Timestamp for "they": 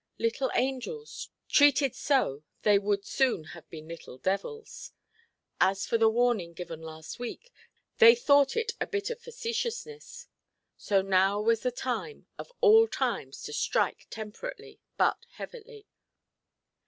2.63-2.79, 7.99-8.15